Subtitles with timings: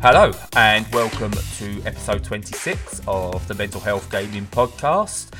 [0.00, 5.32] Hello, and welcome to episode 26 of the Mental Health Gaming Podcast.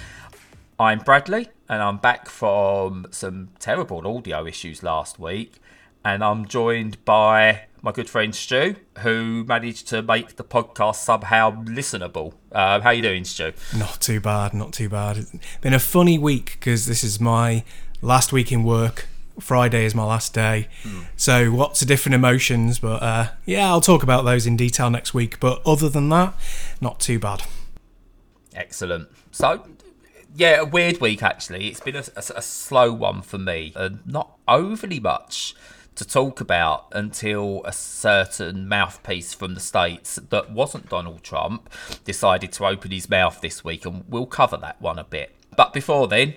[0.80, 5.60] I'm Bradley, and I'm back from some terrible audio issues last week,
[6.04, 11.62] and I'm joined by my good friend Stu, who managed to make the podcast somehow
[11.64, 12.32] listenable.
[12.50, 13.52] Uh, how are you doing, Stu?
[13.76, 15.18] Not too bad, not too bad.
[15.18, 17.62] It's been a funny week because this is my
[18.02, 19.06] last week in work.
[19.40, 20.68] Friday is my last day,
[21.16, 22.78] so lots of different emotions.
[22.78, 25.38] But uh, yeah, I'll talk about those in detail next week.
[25.40, 26.34] But other than that,
[26.80, 27.42] not too bad.
[28.54, 29.08] Excellent.
[29.30, 29.66] So,
[30.34, 31.68] yeah, a weird week actually.
[31.68, 35.54] It's been a, a- a slow one for me, and not overly much
[35.94, 41.68] to talk about until a certain mouthpiece from the States that wasn't Donald Trump
[42.04, 45.34] decided to open his mouth this week, and we'll cover that one a bit.
[45.56, 46.34] But before then,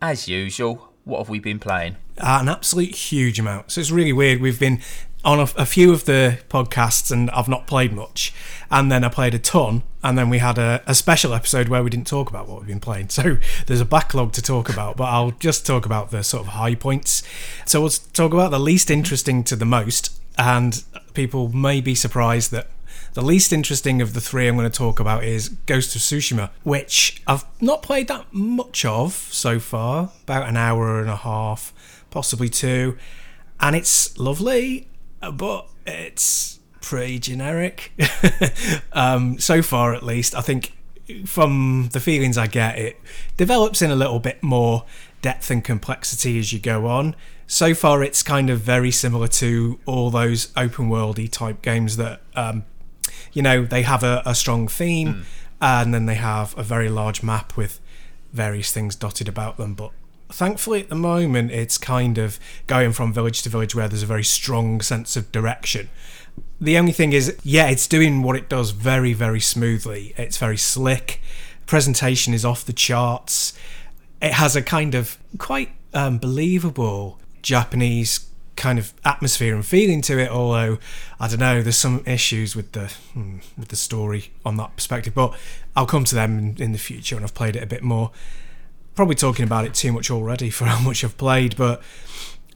[0.00, 1.96] as usual, what have we been playing?
[2.18, 3.70] Uh, an absolute huge amount.
[3.72, 4.40] So it's really weird.
[4.40, 4.80] We've been
[5.24, 8.32] on a, a few of the podcasts and I've not played much.
[8.70, 9.82] And then I played a ton.
[10.02, 12.68] And then we had a, a special episode where we didn't talk about what we've
[12.68, 13.08] been playing.
[13.20, 16.52] So there's a backlog to talk about, but I'll just talk about the sort of
[16.52, 17.22] high points.
[17.66, 20.18] So we'll talk about the least interesting to the most.
[20.38, 22.68] And people may be surprised that
[23.12, 26.50] the least interesting of the three I'm going to talk about is Ghost of Tsushima,
[26.62, 31.72] which I've not played that much of so far, about an hour and a half,
[32.10, 32.96] possibly two.
[33.58, 34.88] And it's lovely,
[35.20, 37.92] but it's pretty generic.
[38.92, 40.34] um, so far, at least.
[40.34, 40.72] I think
[41.26, 43.00] from the feelings I get, it
[43.36, 44.84] develops in a little bit more
[45.22, 47.14] depth and complexity as you go on.
[47.46, 52.22] So far, it's kind of very similar to all those open worldy type games that,
[52.36, 52.64] um,
[53.32, 55.24] you know, they have a, a strong theme
[55.60, 57.80] and then they have a very large map with
[58.32, 59.74] various things dotted about them.
[59.74, 59.92] But
[60.30, 64.06] thankfully, at the moment, it's kind of going from village to village where there's a
[64.06, 65.88] very strong sense of direction.
[66.60, 70.14] The only thing is, yeah, it's doing what it does very, very smoothly.
[70.16, 71.20] It's very slick.
[71.66, 73.52] Presentation is off the charts.
[74.22, 78.29] It has a kind of quite um, believable Japanese
[78.60, 80.30] kind of atmosphere and feeling to it.
[80.30, 80.78] Although
[81.18, 85.14] I don't know, there's some issues with the hmm, with the story on that perspective.
[85.14, 85.34] But
[85.74, 88.12] I'll come to them in, in the future when I've played it a bit more.
[88.94, 91.82] Probably talking about it too much already for how much I've played, but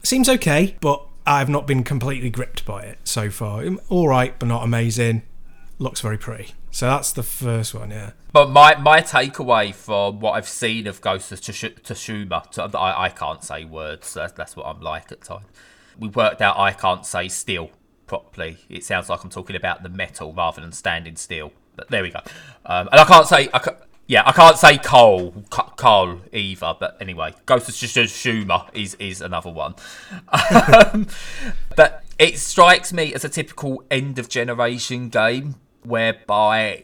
[0.03, 0.75] seems okay.
[0.79, 3.63] But I've not been completely gripped by it so far.
[3.89, 5.23] All right, but not amazing.
[5.79, 6.53] Looks very pretty.
[6.69, 8.11] So that's the first one, yeah.
[8.31, 13.43] But my, my takeaway from what I've seen of Ghost of Tsush- Tsushima, I can't
[13.43, 15.45] say words, that's, that's what I'm like at times.
[15.99, 17.71] We worked out I can't say still
[18.07, 18.57] properly.
[18.69, 21.51] It sounds like I'm talking about the metal rather than standing still.
[21.75, 22.19] But there we go.
[22.65, 23.75] Um, and I can't say, I ca-
[24.07, 26.73] yeah, I can't say coal, co- coal either.
[26.79, 29.75] But anyway, Ghost of Tsushima is, is another one.
[30.93, 31.07] Um,
[31.75, 36.83] but it strikes me as a typical end of generation game whereby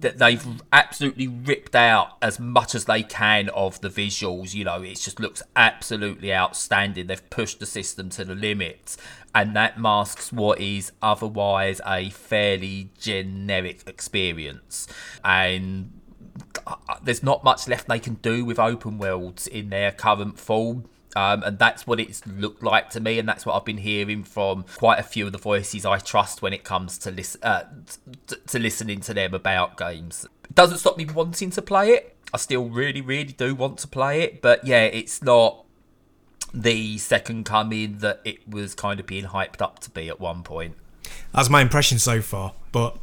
[0.00, 4.54] that they've absolutely ripped out as much as they can of the visuals.
[4.54, 7.06] You know, it just looks absolutely outstanding.
[7.06, 8.96] They've pushed the system to the limit,
[9.34, 14.86] and that masks what is otherwise a fairly generic experience.
[15.24, 15.92] And
[16.66, 20.84] uh, there's not much left they can do with open worlds in their current form.
[21.16, 24.22] Um, and that's what it's looked like to me, and that's what I've been hearing
[24.22, 27.62] from quite a few of the voices I trust when it comes to listen uh,
[28.26, 30.26] t- to listening to them about games.
[30.44, 32.14] It doesn't stop me wanting to play it.
[32.34, 35.64] I still really, really do want to play it, but yeah, it's not
[36.52, 40.42] the second coming that it was kind of being hyped up to be at one
[40.42, 40.74] point.
[41.32, 42.52] That's my impression so far.
[42.72, 42.98] But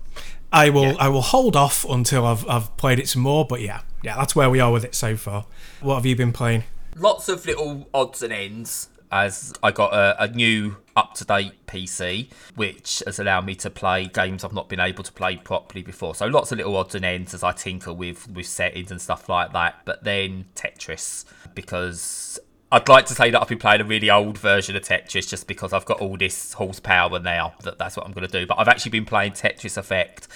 [0.51, 0.95] I will Yeah.
[0.99, 3.45] I will hold off until I've I've played it some more.
[3.45, 5.45] But yeah, yeah, that's where we are with it so far.
[5.81, 6.63] What have you been playing?
[6.95, 11.67] Lots of little odds and ends as I got a, a new up to date
[11.67, 15.83] PC, which has allowed me to play games I've not been able to play properly
[15.83, 16.15] before.
[16.15, 19.29] So lots of little odds and ends as I tinker with with settings and stuff
[19.29, 19.81] like that.
[19.85, 22.39] But then Tetris because.
[22.71, 25.45] I'd like to say that I've been playing a really old version of Tetris just
[25.45, 27.53] because I've got all this horsepower now.
[27.61, 28.47] That that's what I'm going to do.
[28.47, 30.27] But I've actually been playing Tetris Effect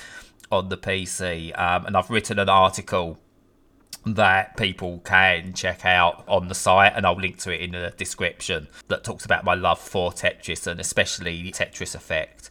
[0.52, 3.18] on the PC, um, and I've written an article
[4.06, 7.94] that people can check out on the site, and I'll link to it in the
[7.98, 12.50] description that talks about my love for Tetris and especially the Tetris Effect.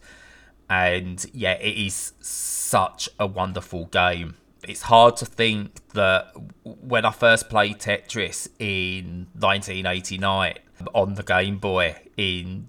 [0.69, 4.35] And yeah, it is such a wonderful game.
[4.67, 6.33] It's hard to think that
[6.63, 10.55] when I first played Tetris in 1989
[10.93, 12.67] on the Game Boy in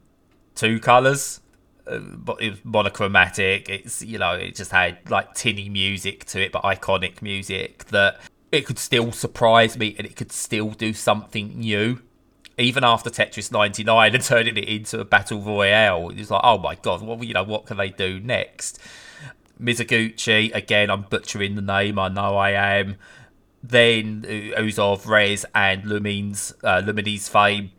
[0.55, 1.41] two colours,
[1.89, 3.69] uh, but it was monochromatic.
[3.69, 8.21] It's you know it just had like tinny music to it, but iconic music that
[8.51, 12.01] it could still surprise me and it could still do something new.
[12.57, 16.75] even after Tetris 99 and turning it into a battle royale, it's like, oh my
[16.75, 18.81] god, well, you know, what can they do next?
[19.61, 22.97] Mizuguchi, again, I'm butchering the name, I know I am.
[23.63, 24.25] Then
[24.57, 27.73] who's of Rez and Lumines, uh, Lumines fame,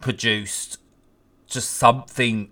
[0.00, 0.78] produced
[1.46, 2.50] just something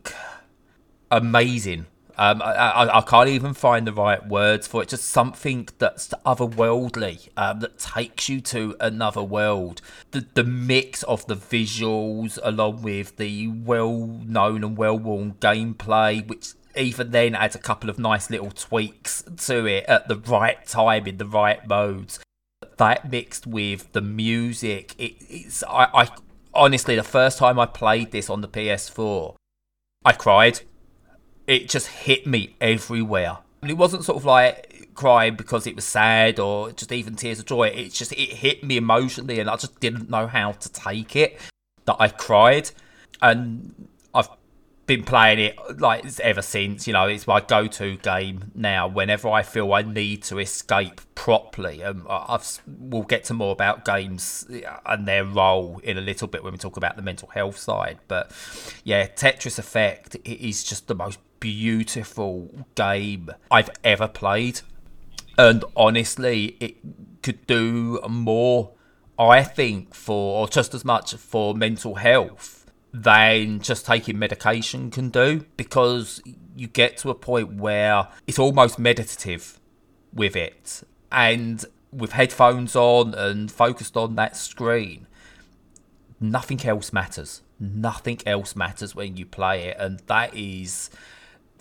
[1.10, 1.86] amazing
[2.18, 4.88] um, I, I, I, can't even find the right words for it.
[4.88, 9.82] Just something that's otherworldly, um, that takes you to another world.
[10.12, 17.10] The the mix of the visuals, along with the well-known and well-worn gameplay, which even
[17.10, 21.18] then adds a couple of nice little tweaks to it at the right time in
[21.18, 22.18] the right modes.
[22.78, 26.08] That mixed with the music, it, it's I, I
[26.54, 29.34] honestly the first time I played this on the PS4,
[30.02, 30.60] I cried
[31.46, 33.38] it just hit me everywhere.
[33.62, 37.38] And it wasn't sort of like crying because it was sad or just even tears
[37.38, 37.68] of joy.
[37.68, 41.38] It just it hit me emotionally, and I just didn't know how to take it.
[41.84, 42.70] That I cried,
[43.22, 44.28] and I've
[44.86, 46.86] been playing it like ever since.
[46.86, 48.88] You know, it's my go-to game now.
[48.88, 53.84] Whenever I feel I need to escape properly, um, I've we'll get to more about
[53.84, 54.46] games
[54.84, 57.98] and their role in a little bit when we talk about the mental health side.
[58.08, 58.32] But
[58.84, 64.60] yeah, Tetris Effect is just the most beautiful game I've ever played.
[65.38, 66.76] And honestly, it
[67.22, 68.72] could do more,
[69.18, 75.10] I think, for, or just as much for mental health than just taking medication can
[75.10, 76.22] do because
[76.56, 79.60] you get to a point where it's almost meditative
[80.12, 80.82] with it.
[81.12, 85.06] And with headphones on and focused on that screen,
[86.20, 87.42] nothing else matters.
[87.60, 89.76] Nothing else matters when you play it.
[89.78, 90.90] And that is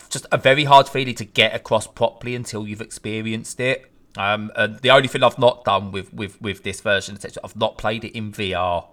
[0.10, 3.92] just a very hard feeling to get across properly until you've experienced it.
[4.18, 7.78] Um, and the only thing I've not done with, with, with this version, I've not
[7.78, 8.86] played it in VR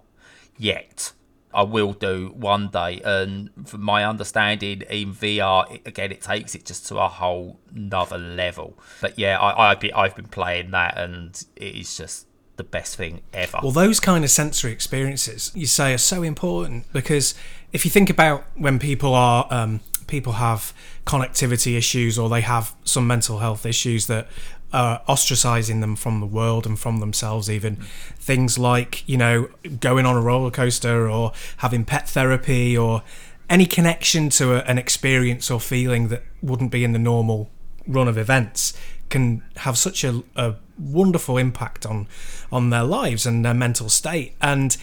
[0.57, 1.13] yet.
[1.53, 6.55] I will do one day, and from my understanding, in VR, it, again, it takes
[6.55, 8.79] it just to a whole another level.
[9.01, 12.25] But yeah, I, I've been I've been playing that, and it is just
[12.55, 13.59] the best thing ever.
[13.61, 17.33] Well, those kind of sensory experiences you say are so important because
[17.71, 20.73] if you think about when people are um, people have
[21.05, 24.27] connectivity issues or they have some mental health issues that
[24.71, 27.75] are ostracizing them from the world and from themselves even.
[28.17, 33.03] Things like you know going on a roller coaster or having pet therapy or
[33.49, 37.49] any connection to a, an experience or feeling that wouldn't be in the normal
[37.87, 38.73] run of events
[39.09, 42.07] can have such a, a wonderful impact on
[42.51, 44.33] on their lives and their mental state.
[44.41, 44.75] And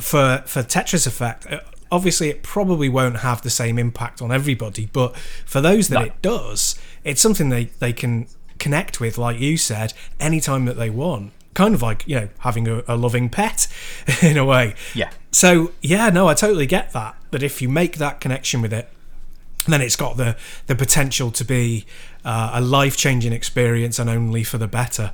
[0.00, 1.60] for for Tetris Effect, uh,
[1.94, 6.06] obviously it probably won't have the same impact on everybody, but for those that no.
[6.06, 8.26] it does, it's something they, they can
[8.58, 11.30] connect with, like you said, anytime that they want.
[11.54, 13.68] Kind of like, you know, having a, a loving pet
[14.22, 14.74] in a way.
[14.92, 15.10] Yeah.
[15.30, 17.16] So, yeah, no, I totally get that.
[17.30, 18.88] That if you make that connection with it,
[19.68, 20.36] then it's got the,
[20.66, 21.86] the potential to be
[22.24, 25.12] uh, a life changing experience and only for the better.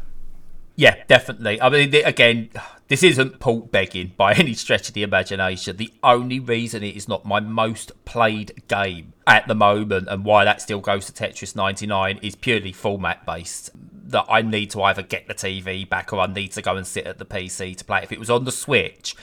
[0.80, 1.60] Yeah, definitely.
[1.60, 2.48] I mean, again,
[2.88, 5.76] this isn't port begging by any stretch of the imagination.
[5.76, 10.46] The only reason it is not my most played game at the moment and why
[10.46, 13.68] that still goes to Tetris 99 is purely format based.
[14.08, 16.86] That I need to either get the TV back or I need to go and
[16.86, 18.00] sit at the PC to play.
[18.02, 19.14] If it was on the Switch,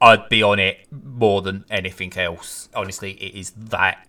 [0.00, 2.70] I'd be on it more than anything else.
[2.74, 4.07] Honestly, it is that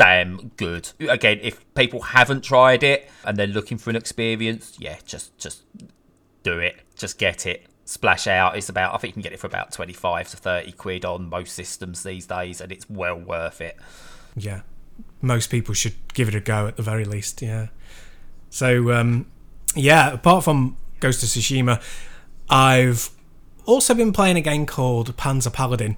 [0.00, 0.90] damn good.
[1.00, 5.62] Again, if people haven't tried it and they're looking for an experience, yeah, just just
[6.42, 6.80] do it.
[6.96, 9.72] Just get it splash out It's about I think you can get it for about
[9.72, 13.76] 25 to 30 quid on most systems these days and it's well worth it.
[14.36, 14.60] Yeah.
[15.20, 17.66] Most people should give it a go at the very least, yeah.
[18.48, 19.26] So um
[19.74, 21.82] yeah, apart from Ghost of Tsushima,
[22.48, 23.10] I've
[23.66, 25.96] also been playing a game called Panzer Paladin.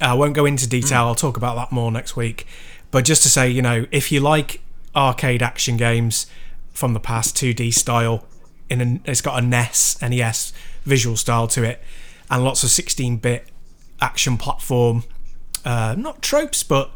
[0.00, 1.06] I won't go into detail, mm.
[1.06, 2.48] I'll talk about that more next week.
[2.90, 4.62] But just to say, you know, if you like
[4.96, 6.26] arcade action games
[6.72, 8.24] from the past 2D style,
[8.70, 10.52] in it's got a NES, NES
[10.84, 11.82] visual style to it,
[12.30, 13.48] and lots of 16-bit
[14.00, 15.04] action platform,
[15.64, 16.90] uh, not tropes, but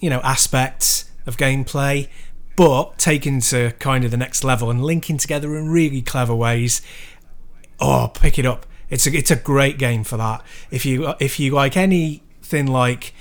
[0.00, 2.08] you know aspects of gameplay,
[2.56, 6.82] but taken to kind of the next level and linking together in really clever ways.
[7.78, 8.66] Oh, pick it up!
[8.88, 10.42] It's a it's a great game for that.
[10.70, 13.14] If you if you like anything like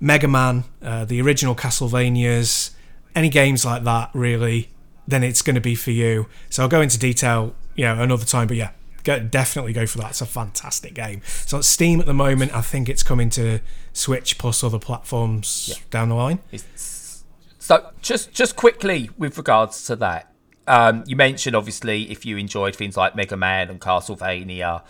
[0.00, 2.70] Mega Man, uh, the original Castlevanias,
[3.14, 4.70] any games like that, really,
[5.06, 6.26] then it's going to be for you.
[6.48, 8.48] So I'll go into detail, you know, another time.
[8.48, 8.70] But yeah,
[9.04, 10.10] go, definitely go for that.
[10.10, 11.20] It's a fantastic game.
[11.26, 13.60] So on Steam at the moment, I think it's coming to
[13.92, 15.82] Switch plus other platforms yeah.
[15.90, 16.38] down the line.
[16.50, 17.24] It's,
[17.58, 20.32] so just just quickly with regards to that,
[20.66, 24.82] um, you mentioned obviously if you enjoyed things like Mega Man and Castlevania,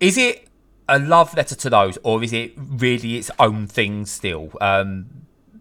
[0.00, 0.48] is it
[0.88, 4.52] a love letter to those, or is it really its own thing still?
[4.60, 5.06] Um,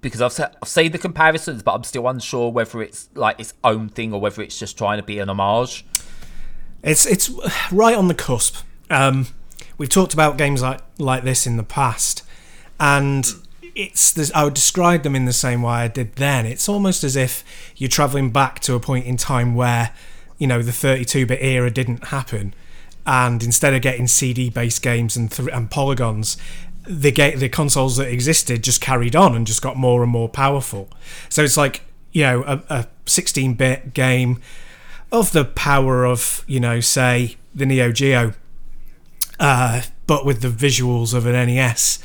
[0.02, 3.90] because I've, I've seen the comparisons, but I'm still unsure whether it's like its own
[3.90, 5.86] thing or whether it's just trying to be an homage.
[6.84, 7.30] It's it's
[7.72, 8.58] right on the cusp.
[8.90, 9.28] Um,
[9.78, 12.24] we've talked about games like like this in the past,
[12.80, 13.32] and
[13.76, 16.46] it's this, I would describe them in the same way I did then.
[16.46, 17.44] It's almost as if
[17.76, 19.92] you're traveling back to a point in time where
[20.38, 22.54] you know the 32-bit era didn't happen,
[23.06, 26.38] and instead of getting CD-based games and th- and polygons,
[26.86, 30.30] the ga- the consoles that existed just carried on and just got more and more
[30.30, 30.90] powerful.
[31.30, 31.82] So it's like
[32.12, 34.42] you know a, a 16-bit game
[35.12, 38.34] of the power of you know say the Neo Geo,
[39.40, 42.00] uh, but with the visuals of an NES.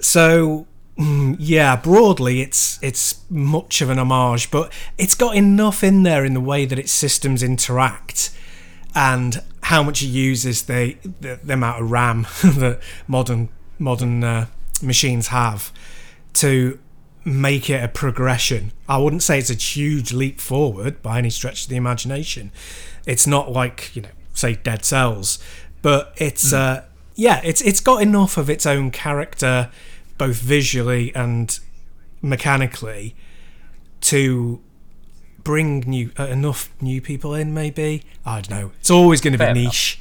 [0.00, 0.66] So
[0.98, 6.24] mm, yeah, broadly it's it's much of an homage, but it's got enough in there
[6.24, 8.30] in the way that its systems interact
[8.94, 14.46] and how much it uses the the, the amount of RAM that modern modern uh,
[14.82, 15.72] machines have
[16.34, 16.78] to
[17.24, 18.72] make it a progression.
[18.88, 22.52] I wouldn't say it's a huge leap forward by any stretch of the imagination.
[23.06, 25.38] It's not like you know, say Dead Cells,
[25.82, 29.70] but it's uh, yeah, it's it's got enough of its own character,
[30.18, 31.58] both visually and
[32.22, 33.14] mechanically,
[34.02, 34.60] to
[35.44, 37.52] bring new uh, enough new people in.
[37.54, 38.72] Maybe I don't know.
[38.80, 39.64] It's always going to be Fair enough.
[39.64, 40.00] niche.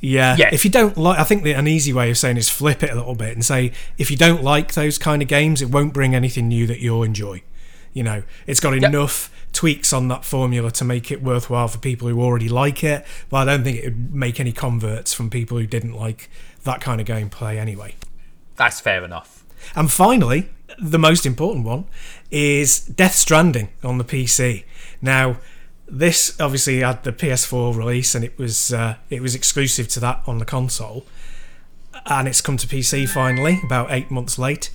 [0.00, 0.36] Yeah.
[0.36, 0.50] Yeah.
[0.52, 2.90] If you don't like, I think that an easy way of saying is flip it
[2.90, 5.92] a little bit and say if you don't like those kind of games, it won't
[5.94, 7.42] bring anything new that you'll enjoy.
[7.92, 12.08] You know, it's got enough tweaks on that formula to make it worthwhile for people
[12.08, 15.58] who already like it, but I don't think it would make any converts from people
[15.58, 16.30] who didn't like
[16.64, 17.94] that kind of gameplay anyway.
[18.56, 19.41] That's fair enough.
[19.74, 21.84] And finally, the most important one
[22.30, 24.64] is Death Stranding on the PC.
[25.00, 25.38] Now,
[25.86, 30.22] this obviously had the PS4 release, and it was uh, it was exclusive to that
[30.26, 31.04] on the console,
[32.06, 34.70] and it's come to PC finally about eight months late.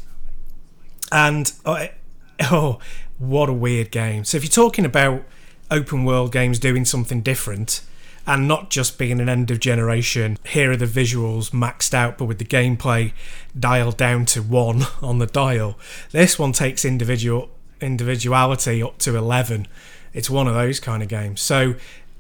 [1.11, 1.87] And oh,
[2.41, 2.79] oh,
[3.17, 4.25] what a weird game!
[4.25, 5.23] So if you're talking about
[5.71, 7.81] open world games doing something different,
[8.27, 12.25] and not just being an end of generation, here are the visuals maxed out, but
[12.25, 13.13] with the gameplay
[13.57, 15.79] dialed down to one on the dial.
[16.11, 19.67] This one takes individual individuality up to eleven.
[20.13, 21.41] It's one of those kind of games.
[21.41, 21.75] So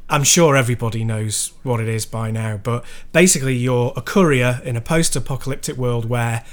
[0.09, 4.77] I'm sure everybody knows what it is by now, but basically you're a courier in
[4.77, 6.45] a post-apocalyptic world where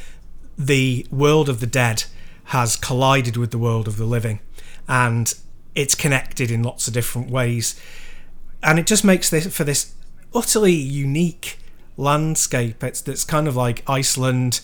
[0.58, 2.04] the world of the dead
[2.44, 4.40] has collided with the world of the living
[4.88, 5.34] and
[5.74, 7.80] it's connected in lots of different ways
[8.64, 9.94] and it just makes this for this
[10.34, 11.58] utterly unique
[11.96, 14.60] landscape it's that's kind of like iceland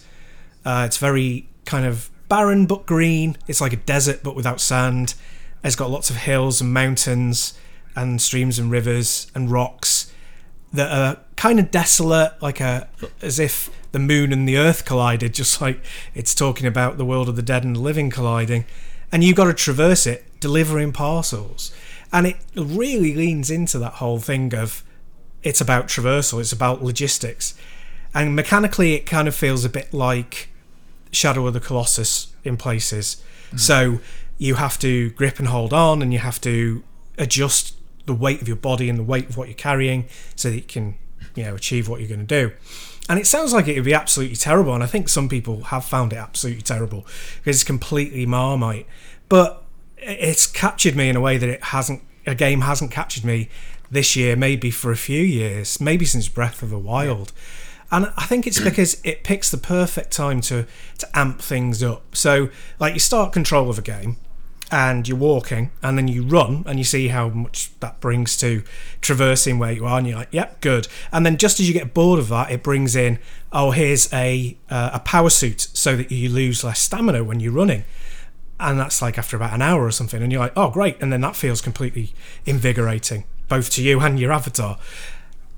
[0.65, 5.15] uh, it's very kind of barren but green it's like a desert but without sand
[5.63, 7.55] it's got lots of hills and mountains
[7.95, 10.13] and streams and rivers and rocks
[10.73, 12.89] that are kind of desolate, like a
[13.21, 17.29] as if the moon and the earth collided, just like it's talking about the world
[17.29, 18.65] of the dead and the living colliding.
[19.13, 21.75] And you've got to traverse it, delivering parcels.
[22.13, 24.83] And it really leans into that whole thing of
[25.43, 27.55] it's about traversal, it's about logistics.
[28.13, 30.49] And mechanically, it kind of feels a bit like
[31.13, 33.23] Shadow of the Colossus in places.
[33.47, 33.57] Mm-hmm.
[33.59, 34.01] So
[34.39, 36.83] you have to grip and hold on, and you have to
[37.19, 37.77] adjust
[38.07, 40.63] the weight of your body and the weight of what you're carrying so that you
[40.63, 40.97] can,
[41.35, 42.53] you know, achieve what you're going to do.
[43.09, 45.85] And it sounds like it would be absolutely terrible, and I think some people have
[45.85, 47.07] found it absolutely terrible
[47.39, 48.87] because it's completely marmite.
[49.29, 49.65] But
[50.03, 52.03] it's captured me in a way that it hasn't.
[52.27, 53.49] A game hasn't captured me
[53.91, 57.33] this year, maybe for a few years, maybe since Breath of the Wild.
[57.91, 60.67] And I think it's because it picks the perfect time to
[60.99, 62.15] to amp things up.
[62.15, 64.17] So, like, you start control of a game,
[64.71, 68.63] and you're walking, and then you run, and you see how much that brings to
[69.01, 71.93] traversing where you are, and you're like, "Yep, good." And then just as you get
[71.93, 73.19] bored of that, it brings in,
[73.53, 77.53] "Oh, here's a uh, a power suit, so that you lose less stamina when you're
[77.53, 77.85] running."
[78.61, 81.13] And that's like after about an hour or something, and you're like, "Oh, great!" And
[81.13, 82.13] then that feels completely
[82.45, 84.79] invigorating, both to you and your avatar.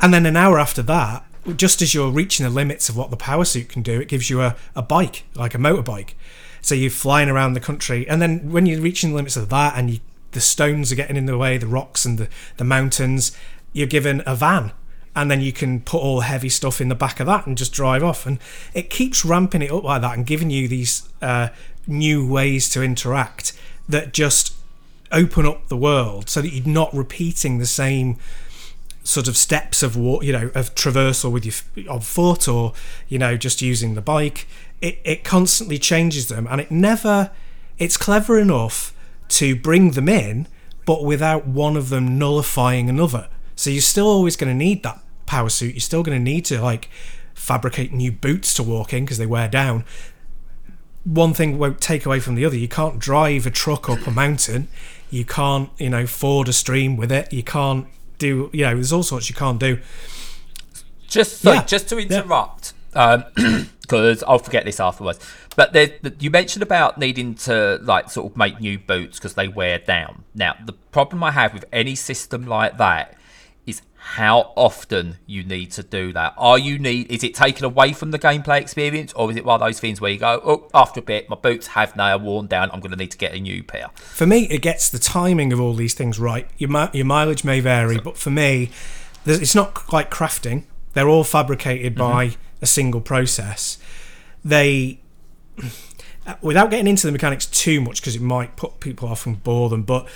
[0.00, 1.25] And then an hour after that,
[1.56, 4.30] just as you're reaching the limits of what the power suit can do, it gives
[4.30, 6.14] you a, a bike, like a motorbike.
[6.61, 9.75] So you're flying around the country, and then when you're reaching the limits of that,
[9.76, 13.37] and you, the stones are getting in the way, the rocks and the, the mountains,
[13.73, 14.73] you're given a van,
[15.14, 17.59] and then you can put all the heavy stuff in the back of that and
[17.59, 18.26] just drive off.
[18.26, 18.38] And
[18.75, 21.49] it keeps ramping it up like that and giving you these uh,
[21.86, 23.52] new ways to interact
[23.88, 24.54] that just
[25.10, 28.16] open up the world so that you're not repeating the same
[29.04, 32.72] sort of steps of wa- you know of traversal with your on foot or
[33.08, 34.46] you know just using the bike.
[34.80, 37.30] It it constantly changes them and it never
[37.78, 38.94] it's clever enough
[39.28, 40.46] to bring them in
[40.84, 43.28] but without one of them nullifying another.
[43.54, 45.74] So you're still always going to need that power suit.
[45.74, 46.88] You're still going to need to like
[47.34, 49.84] fabricate new boots to walk in because they wear down.
[51.04, 52.56] One thing won't take away from the other.
[52.56, 54.68] You can't drive a truck up a mountain.
[55.11, 57.32] You can't, you know, ford a stream with it.
[57.32, 57.87] You can't
[58.18, 59.78] do, you know, there's all sorts you can't do.
[61.09, 61.64] Just so, yeah.
[61.64, 65.18] just to interrupt, because um, I'll forget this afterwards.
[65.54, 69.49] But there, you mentioned about needing to like sort of make new boots because they
[69.49, 70.25] wear down.
[70.35, 73.18] Now, the problem I have with any system like that
[74.04, 76.35] how often you need to do that.
[76.37, 79.54] Are you need is it taken away from the gameplay experience, or is it one
[79.54, 82.49] of those things where you go, oh, after a bit, my boots have now worn
[82.49, 82.68] down.
[82.73, 83.90] I'm going to need to get a new pair.
[83.94, 86.50] For me, it gets the timing of all these things right.
[86.59, 88.71] Your your mileage may vary, but for me,
[89.25, 90.64] it's not like crafting.
[90.94, 92.12] They're all fabricated mm-hmm.
[92.12, 93.78] by a single process.
[94.44, 94.99] They
[96.40, 99.68] without getting into the mechanics too much because it might put people off and bore
[99.68, 100.09] them, but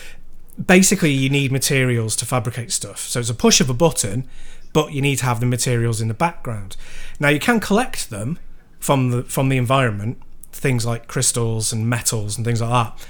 [0.64, 3.00] basically you need materials to fabricate stuff.
[3.00, 4.28] So it's a push of a button,
[4.72, 6.76] but you need to have the materials in the background.
[7.20, 8.38] Now you can collect them
[8.78, 10.18] from the from the environment,
[10.52, 13.06] things like crystals and metals and things like that.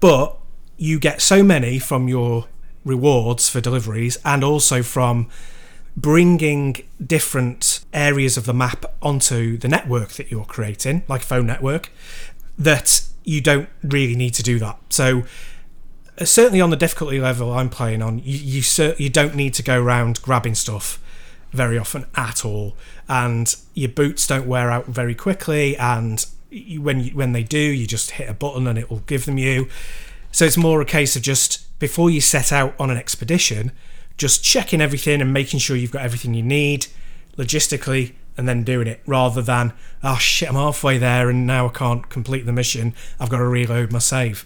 [0.00, 0.36] But
[0.76, 2.46] you get so many from your
[2.84, 5.28] rewards for deliveries and also from
[5.96, 11.46] bringing different areas of the map onto the network that you're creating, like a phone
[11.46, 11.90] network,
[12.56, 14.78] that you don't really need to do that.
[14.88, 15.24] So
[16.24, 19.80] certainly on the difficulty level I'm playing on, you you, you don't need to go
[19.80, 21.00] around grabbing stuff
[21.52, 22.76] very often at all,
[23.08, 25.76] and your boots don't wear out very quickly.
[25.76, 29.02] And you, when you, when they do, you just hit a button and it will
[29.06, 29.68] give them you.
[30.32, 33.72] So it's more a case of just before you set out on an expedition,
[34.16, 36.88] just checking everything and making sure you've got everything you need
[37.36, 39.72] logistically and then doing it rather than
[40.02, 43.46] oh shit I'm halfway there and now I can't complete the mission I've got to
[43.46, 44.44] reload my save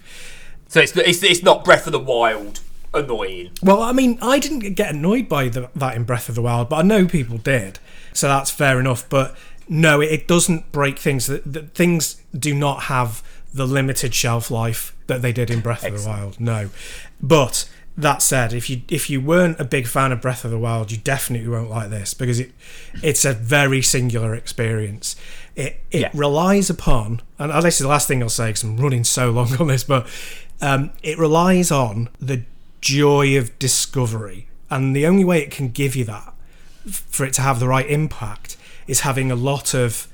[0.73, 2.61] so it's, it's, it's not Breath of the Wild
[2.95, 3.51] annoying.
[3.63, 6.71] Well, I mean, I didn't get annoyed by the, that in Breath of the Wild,
[6.71, 7.79] but I know people did,
[8.15, 9.07] so that's fair enough.
[9.11, 9.37] But
[9.69, 11.27] no, it, it doesn't break things.
[11.27, 15.85] That, that, things do not have the limited shelf life that they did in Breath
[15.85, 16.41] of the Wild.
[16.41, 16.71] No,
[17.21, 20.59] but that said, if you if you weren't a big fan of Breath of the
[20.59, 22.53] Wild, you definitely won't like this because it
[23.03, 25.17] it's a very singular experience.
[25.55, 26.11] It it yeah.
[26.15, 29.55] relies upon, and this is the last thing I'll say because I'm running so long
[29.61, 30.07] on this, but
[30.63, 32.45] um, it relies on the
[32.81, 36.33] joy of discovery, and the only way it can give you that
[36.91, 40.09] for it to have the right impact is having a lot of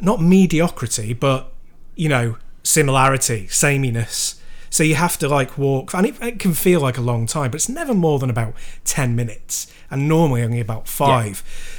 [0.00, 1.52] not mediocrity, but
[1.96, 4.40] you know, similarity, sameness.
[4.68, 7.52] So you have to like walk, and it, it, can feel like a long time,
[7.52, 11.44] but it's never more than about 10 minutes, and normally only about five.
[11.46, 11.73] Yeah.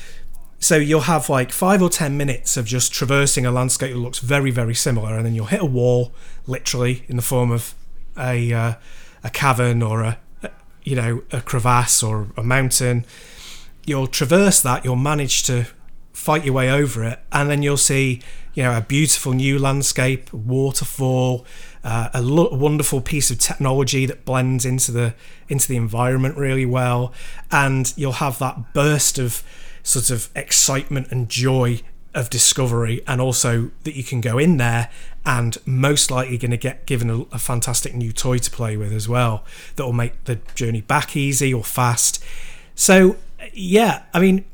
[0.66, 4.18] So you'll have like five or 10 minutes of just traversing a landscape that looks
[4.18, 6.12] very, very similar, and then you'll hit a wall,
[6.48, 7.76] literally in the form of
[8.18, 8.74] a uh,
[9.24, 10.50] a cavern or a, a
[10.82, 13.06] you know a crevasse or a mountain.
[13.86, 14.84] You'll traverse that.
[14.84, 15.68] You'll manage to
[16.14, 18.24] fight your way over it, and then you'll see
[18.56, 21.46] you know a beautiful new landscape, waterfall,
[21.84, 25.14] uh, a lo- wonderful piece of technology that blends into the
[25.48, 27.14] into the environment really well,
[27.52, 29.44] and you'll have that burst of
[29.86, 31.80] sort of excitement and joy
[32.16, 34.90] of discovery and also that you can go in there
[35.26, 38.92] and most likely going to get given a, a, fantastic new toy to play with
[38.92, 39.44] as well
[39.76, 42.24] that will make the journey back easy or fast
[42.74, 43.18] so
[43.54, 44.46] yeah i mean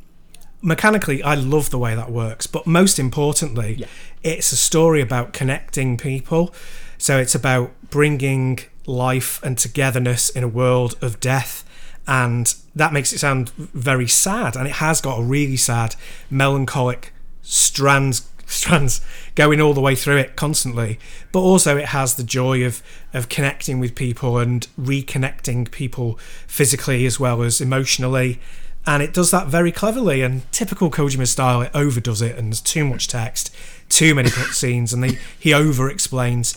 [0.61, 3.87] mechanically i love the way that works but most importantly yeah.
[4.23, 6.53] it's a story about connecting people
[6.97, 11.63] so it's about bringing life and togetherness in a world of death
[12.07, 15.95] and that makes it sound very sad and it has got a really sad
[16.29, 19.01] melancholic strands strands
[19.35, 20.99] going all the way through it constantly.
[21.31, 27.05] But also it has the joy of of connecting with people and reconnecting people physically
[27.05, 28.39] as well as emotionally.
[28.85, 32.61] And it does that very cleverly and typical Kojima style it overdoes it and there's
[32.61, 33.55] too much text
[33.89, 36.55] too many cutscenes and they, he over explains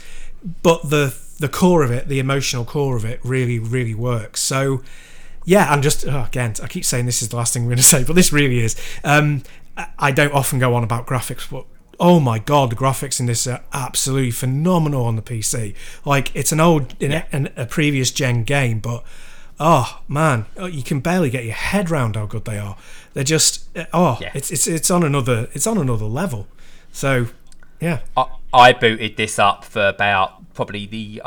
[0.62, 4.40] but the the core of it the emotional core of it really really works.
[4.40, 4.83] So
[5.44, 6.54] yeah, I'm just oh, again.
[6.62, 8.61] I keep saying this is the last thing we're going to say, but this really
[8.61, 8.76] is.
[9.02, 9.42] Um,
[9.98, 11.66] I don't often go on about graphics, but
[11.98, 15.74] oh my god, the graphics in this are absolutely phenomenal on the PC.
[16.04, 17.24] Like it's an old, yeah.
[17.33, 19.04] an, a previous gen game, but
[19.59, 22.76] oh man, oh, you can barely get your head around how good they are.
[23.14, 24.30] They're just oh, yeah.
[24.35, 26.46] it's it's it's on another it's on another level.
[26.92, 27.28] So
[27.80, 31.20] yeah, I, I booted this up for about probably the.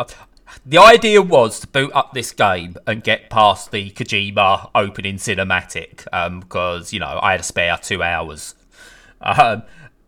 [0.66, 6.04] The idea was to boot up this game and get past the Kojima opening cinematic
[6.42, 8.56] because, um, you know, I had a spare two hours.
[9.22, 9.64] Um,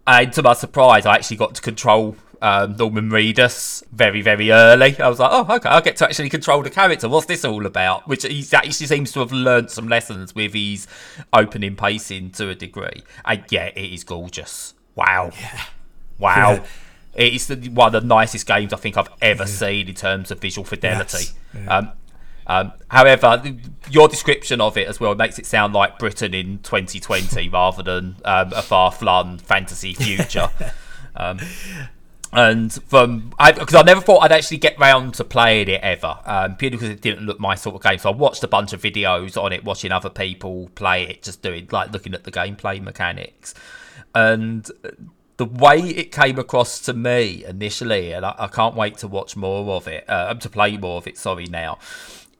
[0.05, 4.99] and to my surprise, I actually got to control um, Norman Reedus very, very early.
[4.99, 7.09] I was like, oh, okay, I get to actually control the character.
[7.09, 8.07] What's this all about?
[8.07, 10.87] Which he actually seems to have learnt some lessons with his
[11.33, 13.03] opening pacing to a degree.
[13.25, 14.73] And yeah, it is gorgeous.
[14.95, 15.31] Wow.
[15.39, 15.61] Yeah.
[16.17, 16.51] Wow.
[16.53, 16.65] Yeah.
[17.15, 20.31] It is the, one of the nicest games I think I've ever seen in terms
[20.31, 21.17] of visual fidelity.
[21.17, 21.35] Yes.
[21.53, 21.77] Yeah.
[21.77, 21.91] Um,
[22.49, 23.43] um, however,
[23.91, 28.15] your description of it as well makes it sound like Britain in 2020 rather than
[28.25, 30.49] um, a far-flung fantasy future.
[31.15, 31.39] um,
[32.33, 36.17] and from because I, I, never thought I'd actually get round to playing it ever,
[36.25, 37.97] um, purely because it didn't look my sort of game.
[37.99, 41.41] So I watched a bunch of videos on it, watching other people play it, just
[41.41, 43.55] doing like looking at the gameplay mechanics,
[44.13, 44.69] and
[45.39, 49.37] the way it came across to me initially, and I, I can't wait to watch
[49.37, 51.17] more of it, uh, to play more of it.
[51.17, 51.79] Sorry, now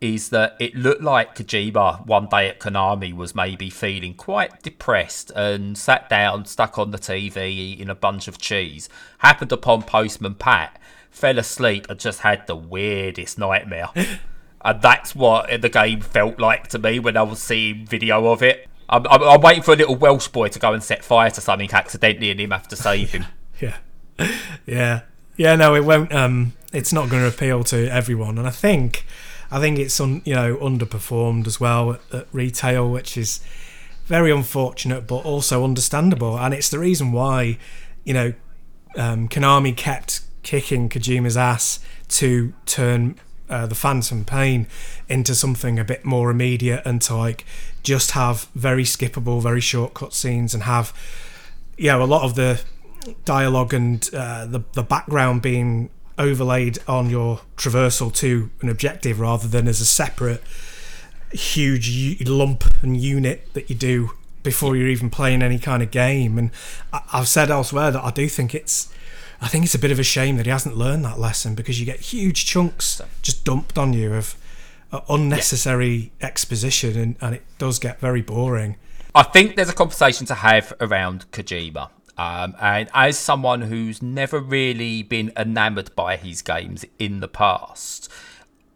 [0.01, 5.31] is that it looked like Kojima one day at Konami was maybe feeling quite depressed
[5.31, 8.87] and sat down, stuck on the TV, eating a bunch of cheese,
[9.19, 10.79] happened upon Postman Pat,
[11.11, 13.89] fell asleep, and just had the weirdest nightmare.
[14.61, 18.41] and that's what the game felt like to me when I was seeing video of
[18.41, 18.68] it.
[18.89, 21.41] I'm, I'm, I'm, waiting for a little Welsh boy to go and set fire to
[21.41, 23.25] something accidentally and him have to save him.
[23.59, 23.77] yeah.
[24.65, 25.01] Yeah.
[25.37, 26.13] Yeah, no, it won't.
[26.13, 28.37] Um, it's not going to appeal to everyone.
[28.37, 29.05] And I think
[29.51, 33.39] I think it's un, you know underperformed as well at, at retail, which is
[34.05, 36.37] very unfortunate, but also understandable.
[36.37, 37.57] And it's the reason why
[38.03, 38.33] you know
[38.97, 44.67] um, Konami kept kicking Kojima's ass to turn uh, the Phantom Pain
[45.07, 47.45] into something a bit more immediate and to like
[47.83, 50.93] just have very skippable, very short cut scenes and have
[51.77, 52.61] know a lot of the
[53.25, 59.47] dialogue and uh, the the background being overlaid on your traversal to an objective rather
[59.47, 60.43] than as a separate
[61.31, 64.11] huge lump and unit that you do
[64.43, 66.37] before you're even playing any kind of game.
[66.37, 66.51] And
[67.13, 68.93] I've said elsewhere that I do think it's.
[69.41, 71.79] I think it's a bit of a shame that he hasn't learned that lesson because
[71.79, 74.35] you get huge chunks just dumped on you of
[75.09, 76.27] unnecessary yeah.
[76.27, 78.75] exposition and, and it does get very boring.
[79.15, 84.41] I think there's a conversation to have around Kojima um, and as someone who's never
[84.41, 88.11] really been enamored by his games in the past,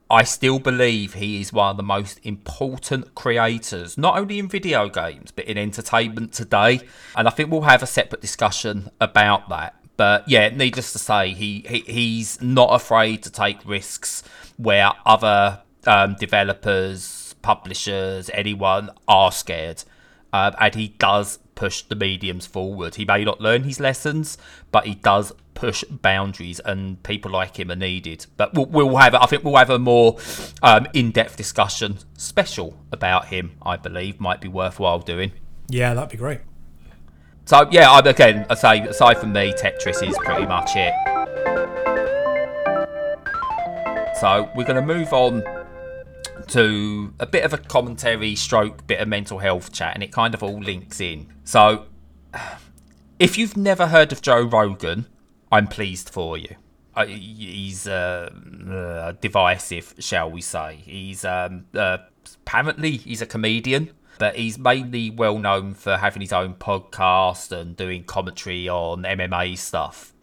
[0.09, 4.87] I still believe he is one of the most important creators, not only in video
[4.87, 6.87] games, but in entertainment today.
[7.17, 9.75] And I think we'll have a separate discussion about that.
[9.97, 14.23] But yeah, needless to say, he, he he's not afraid to take risks
[14.55, 19.83] where other um, developers, publishers, anyone are scared.
[20.31, 22.95] Uh, and he does push the mediums forward.
[22.95, 24.37] He may not learn his lessons,
[24.71, 28.25] but he does push boundaries, and people like him are needed.
[28.35, 30.17] But we'll, we'll have, I think, we'll have a more
[30.63, 33.57] um, in-depth discussion special about him.
[33.61, 35.33] I believe might be worthwhile doing.
[35.69, 36.41] Yeah, that'd be great.
[37.45, 40.93] So yeah, I, again, I say aside from me, Tetris is pretty much it.
[44.19, 45.43] So we're going to move on
[46.47, 50.33] to a bit of a commentary stroke bit of mental health chat and it kind
[50.33, 51.31] of all links in.
[51.43, 51.85] So
[53.19, 55.05] if you've never heard of joe rogan
[55.51, 56.55] i'm pleased for you.
[57.07, 58.29] He's uh,
[58.69, 60.81] uh, divisive shall we say.
[60.83, 61.97] He's um, uh,
[62.45, 67.75] apparently he's a comedian but he's mainly well known for having his own podcast and
[67.75, 70.13] doing commentary on mma stuff.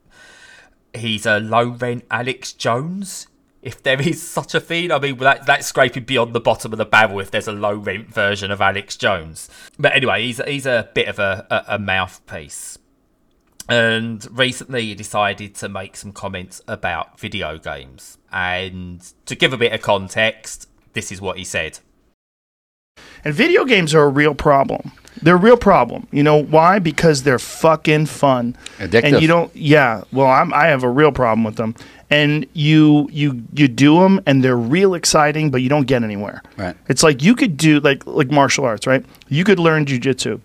[0.95, 3.29] He's a low rent alex jones
[3.63, 4.91] if there is such a thing.
[4.91, 7.75] I mean, that, that's scraping beyond the bottom of the barrel if there's a low
[7.75, 9.49] rent version of Alex Jones.
[9.79, 12.79] But anyway, he's, he's a bit of a, a, a mouthpiece.
[13.69, 18.19] And recently he decided to make some comments about video games.
[18.33, 21.79] And to give a bit of context, this is what he said.
[23.25, 24.93] And video games are a real problem.
[25.23, 26.07] They're a real problem.
[26.13, 26.79] You know why?
[26.79, 28.57] Because they're fucking fun.
[28.79, 29.05] Addictive.
[29.05, 29.55] And you don't.
[29.55, 30.05] Yeah.
[30.13, 31.75] Well, I'm, I have a real problem with them.
[32.09, 36.43] And you you you do them, and they're real exciting, but you don't get anywhere.
[36.57, 36.75] Right.
[36.89, 39.05] It's like you could do like like martial arts, right?
[39.29, 40.41] You could learn jujitsu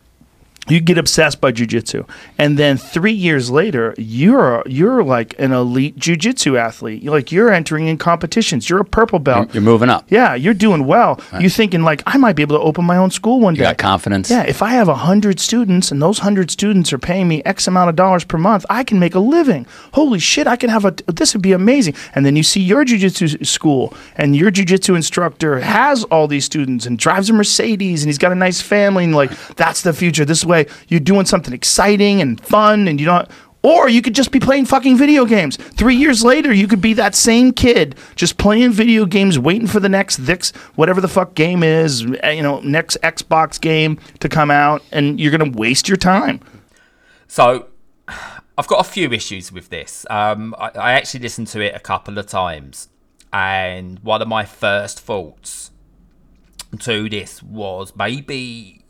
[0.68, 5.98] you get obsessed by jujitsu, and then three years later, you're you're like an elite
[5.98, 7.04] jujitsu athlete.
[7.04, 8.70] You're like you're entering in competitions.
[8.70, 9.54] You're a purple belt.
[9.54, 10.06] You're moving up.
[10.10, 11.20] Yeah, you're doing well.
[11.32, 11.42] Right.
[11.42, 13.66] You're thinking like I might be able to open my own school one you day.
[13.66, 14.30] got confidence.
[14.32, 17.68] Yeah, if I have a hundred students and those hundred students are paying me X
[17.68, 19.68] amount of dollars per month, I can make a living.
[19.94, 20.92] Holy shit, I can have a.
[21.08, 21.96] This would be amazing.
[22.16, 26.86] And then you see your jujitsu school, and your jujitsu instructor has all these students
[26.86, 30.26] and drives a Mercedes, and he's got a nice family, and like that's the future.
[30.26, 30.55] This way,
[30.88, 33.30] you're doing something exciting and fun, and you don't.
[33.66, 35.58] Or you could just be playing fucking video games.
[35.58, 39.80] Three years later, you could be that same kid just playing video games, waiting for
[39.80, 44.30] the next this whatever the fuck game is, eh, you know, next Xbox game to
[44.30, 46.42] come out, and you're gonna waste your time.
[47.28, 47.66] So,
[48.58, 50.06] I've got a few issues with this.
[50.12, 52.90] Um, I, I actually listened to it a couple of times,
[53.34, 55.72] and one of my first thoughts
[56.82, 58.84] to this was maybe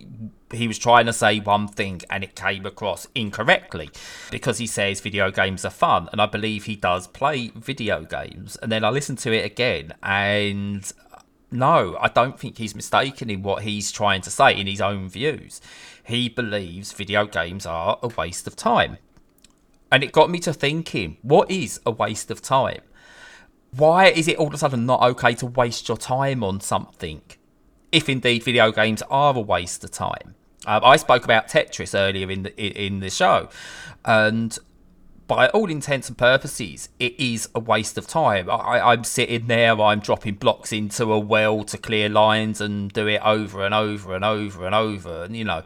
[0.51, 3.89] he was trying to say one thing and it came across incorrectly
[4.29, 8.55] because he says video games are fun and I believe he does play video games.
[8.58, 11.19] And then I listened to it again and uh,
[11.51, 15.10] no I don't think he's mistaken in what he's trying to say in his own
[15.10, 15.62] views.
[16.03, 18.97] He believes video games are a waste of time.
[19.91, 22.81] And it got me to thinking what is a waste of time?
[23.71, 27.21] Why is it all of a sudden not okay to waste your time on something
[27.95, 30.36] if indeed video games are a waste of time.
[30.67, 33.47] Um, I spoke about Tetris earlier in the in the show,
[34.03, 34.58] and
[35.27, 38.49] by all intents and purposes, it is a waste of time.
[38.49, 43.08] I, am sitting there, I'm dropping blocks into a well to clear lines and do
[43.08, 45.63] it over and over and over and over, and you know,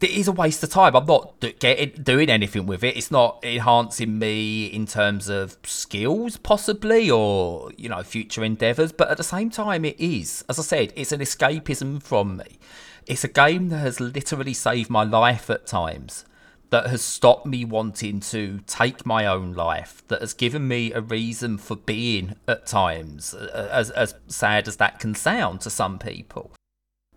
[0.00, 0.94] it is a waste of time.
[0.96, 2.96] I'm not getting doing anything with it.
[2.96, 8.92] It's not enhancing me in terms of skills, possibly, or you know, future endeavors.
[8.92, 12.58] But at the same time, it is, as I said, it's an escapism from me.
[13.06, 16.24] It's a game that has literally saved my life at times.
[16.70, 20.02] That has stopped me wanting to take my own life.
[20.08, 24.98] That has given me a reason for being at times, as as sad as that
[24.98, 26.50] can sound to some people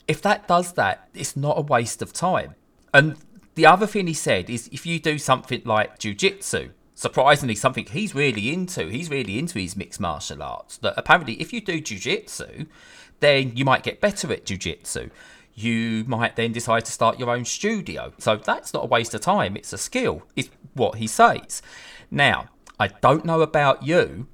[0.08, 2.56] if that does that, it's not a waste of time.
[2.98, 3.16] And
[3.54, 8.16] the other thing he said is if you do something like jujitsu, surprisingly something he's
[8.16, 10.78] really into, he's really into his mixed martial arts.
[10.78, 12.66] That apparently if you do jujitsu,
[13.20, 15.12] then you might get better at jujitsu.
[15.54, 18.14] You might then decide to start your own studio.
[18.18, 21.62] So that's not a waste of time, it's a skill, is what he says.
[22.10, 22.48] Now,
[22.80, 24.26] I don't know about you,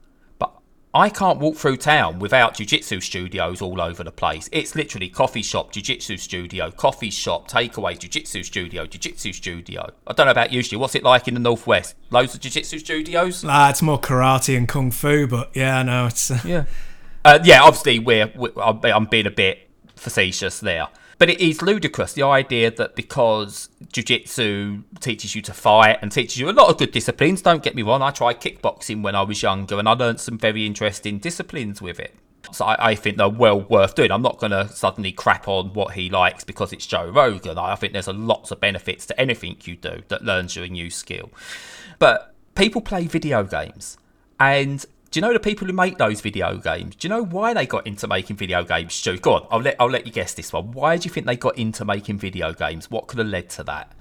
[0.95, 4.47] I can't walk through town without jiu-jitsu studios all over the place.
[4.51, 9.89] It's literally coffee shop, jiu-jitsu studio, coffee shop, takeaway, jiu-jitsu studio, jiu-jitsu studio.
[10.05, 11.95] I don't know about you, What's it like in the northwest?
[12.11, 13.43] Loads of jiu-jitsu studios?
[13.47, 16.39] Ah, it's more karate and kung fu, but yeah, no, it's uh...
[16.45, 16.65] yeah,
[17.25, 17.63] uh, yeah.
[17.63, 20.89] Obviously, we're, we're I'm being a bit facetious there.
[21.17, 26.37] But it is ludicrous the idea that because jiu-jitsu teaches you to fight and teaches
[26.37, 27.41] you a lot of good disciplines.
[27.41, 30.37] Don't get me wrong, I tried kickboxing when I was younger and I learned some
[30.37, 32.15] very interesting disciplines with it.
[32.51, 34.11] So I, I think they're well worth doing.
[34.11, 37.57] I'm not going to suddenly crap on what he likes because it's Joe Rogan.
[37.57, 40.67] I think there's a lots of benefits to anything you do that learns you a
[40.67, 41.31] new skill.
[41.99, 43.97] But people play video games
[44.39, 46.95] and do you know the people who make those video games?
[46.95, 49.19] Do you know why they got into making video games, Stu?
[49.19, 50.71] Go on, I'll let I'll let you guess this one.
[50.71, 52.89] Why do you think they got into making video games?
[52.89, 53.91] What could have led to that?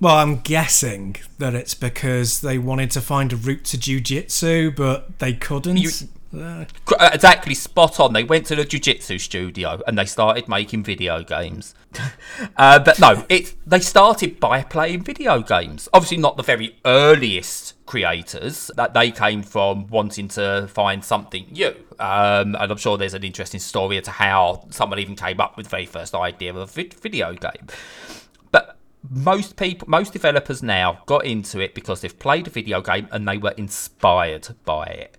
[0.00, 5.18] Well, I'm guessing that it's because they wanted to find a route to jujitsu, but
[5.18, 5.76] they couldn't.
[5.76, 5.90] You,
[6.34, 6.64] uh,
[7.12, 8.14] exactly spot on.
[8.14, 11.74] They went to the jiu-jitsu studio and they started making video games.
[12.56, 15.86] uh, but no, it they started by playing video games.
[15.92, 21.74] Obviously, not the very earliest creators that they came from wanting to find something new.
[21.98, 25.56] Um, and I'm sure there's an interesting story as to how someone even came up
[25.56, 27.66] with the very first idea of a video game.
[28.52, 28.76] But
[29.10, 33.26] most people, most developers now got into it because they've played a video game and
[33.26, 35.18] they were inspired by it.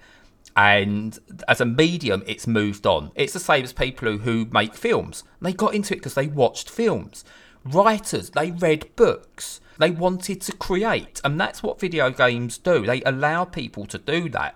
[0.56, 3.12] And as a medium, it's moved on.
[3.16, 5.26] It's the same as people who, who make films.
[5.42, 7.26] They got into it because they watched films.
[7.66, 12.86] Writers, they read books they wanted to create, and that's what video games do.
[12.86, 14.56] They allow people to do that.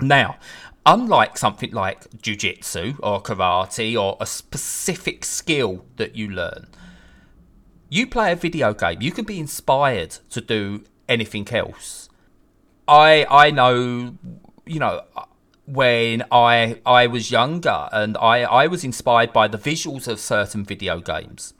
[0.00, 0.38] Now,
[0.86, 6.68] unlike something like jujitsu or karate or a specific skill that you learn,
[7.90, 12.08] you play a video game, you can be inspired to do anything else.
[12.88, 14.16] I I know,
[14.64, 15.02] you know,
[15.66, 20.64] when I I was younger and I I was inspired by the visuals of certain
[20.64, 21.52] video games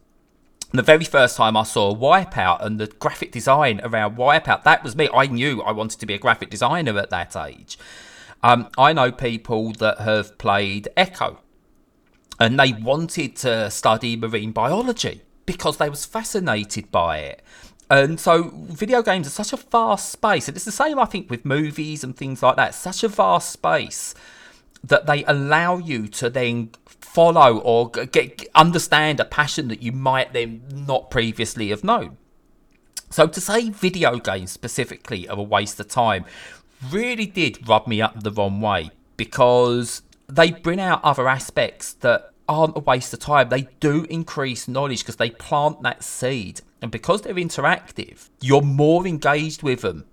[0.78, 4.94] the very first time I saw Wipeout and the graphic design around Wipeout, that was
[4.94, 5.08] me.
[5.12, 7.78] I knew I wanted to be a graphic designer at that age.
[8.42, 11.38] Um, I know people that have played Ecco
[12.38, 17.42] and they wanted to study marine biology because they was fascinated by it.
[17.90, 20.46] And so video games are such a vast space.
[20.46, 22.74] And it's the same, I think, with movies and things like that.
[22.74, 24.14] Such a vast space
[24.84, 26.70] that they allow you to then
[27.12, 32.16] follow or get understand a passion that you might then not previously have known.
[33.10, 36.24] So to say video games specifically are a waste of time
[36.90, 42.30] really did rub me up the wrong way because they bring out other aspects that
[42.48, 43.48] aren't a waste of time.
[43.48, 46.60] They do increase knowledge because they plant that seed.
[46.80, 50.04] And because they're interactive, you're more engaged with them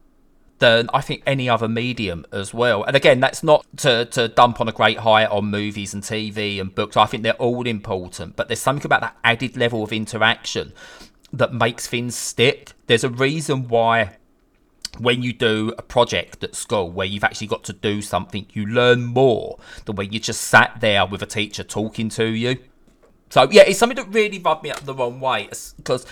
[0.60, 2.84] than I think any other medium as well.
[2.84, 6.60] And again, that's not to, to dump on a great high on movies and TV
[6.60, 6.98] and books.
[6.98, 10.74] I think they're all important, but there's something about that added level of interaction
[11.32, 12.72] that makes things stick.
[12.88, 14.18] There's a reason why
[15.00, 18.66] when you do a project at school where you've actually got to do something, you
[18.66, 22.58] learn more than when you just sat there with a teacher talking to you.
[23.30, 26.06] So yeah, it's something that really rubbed me up the wrong way because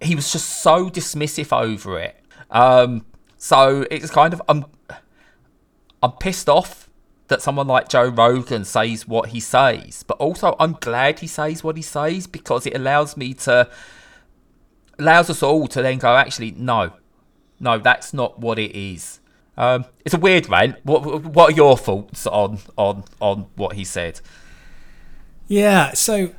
[0.00, 2.16] he was just so dismissive over it.
[2.50, 3.04] Um,
[3.38, 4.66] so it's kind of I'm
[6.02, 6.90] I'm pissed off
[7.28, 11.62] that someone like Joe Rogan says what he says, but also I'm glad he says
[11.62, 13.68] what he says because it allows me to
[14.98, 16.92] allows us all to then go actually no,
[17.60, 19.20] no, that's not what it is.
[19.56, 20.76] Um, it's a weird rant.
[20.84, 24.20] What what are your thoughts on on on what he said?
[25.48, 26.34] Yeah, so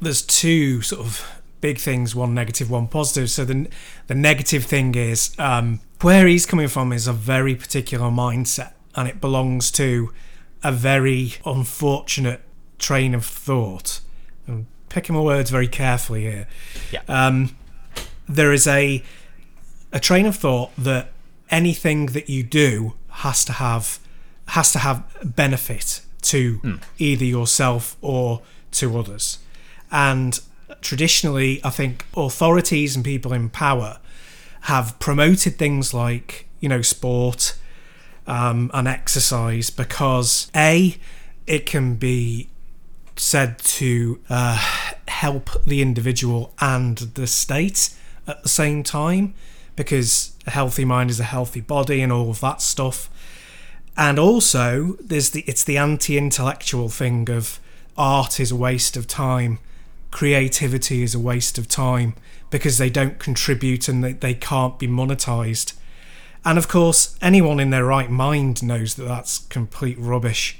[0.00, 3.30] there's two sort of big things, one negative, one positive.
[3.30, 3.68] So the
[4.06, 9.08] the negative thing is um, where he's coming from is a very particular mindset, and
[9.08, 10.12] it belongs to
[10.62, 12.42] a very unfortunate
[12.78, 14.00] train of thought.
[14.48, 16.48] I'm picking my words very carefully here.
[16.90, 17.02] Yeah.
[17.08, 17.56] Um,
[18.28, 19.02] there is a
[19.92, 21.10] a train of thought that
[21.50, 23.98] anything that you do has to have
[24.48, 29.38] has to have benefit to either yourself or to others.
[29.90, 30.40] And
[30.80, 33.98] traditionally, I think authorities and people in power
[34.62, 37.58] have promoted things like, you know, sport
[38.26, 40.96] um, and exercise because A,
[41.46, 42.48] it can be
[43.16, 44.56] said to uh,
[45.08, 47.94] help the individual and the state
[48.26, 49.34] at the same time
[49.76, 53.08] because a healthy mind is a healthy body and all of that stuff.
[53.96, 57.60] And also, there's the it's the anti-intellectual thing of
[57.98, 59.58] art is a waste of time,
[60.10, 62.14] creativity is a waste of time
[62.50, 65.74] because they don't contribute and they, they can't be monetized.
[66.44, 70.58] And of course, anyone in their right mind knows that that's complete rubbish.